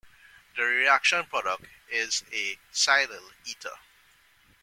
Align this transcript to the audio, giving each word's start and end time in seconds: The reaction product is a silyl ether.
The 0.57 0.63
reaction 0.63 1.27
product 1.27 1.67
is 1.87 2.23
a 2.33 2.57
silyl 2.73 3.33
ether. 3.45 3.77